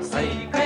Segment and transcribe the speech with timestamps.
[0.00, 0.59] 再会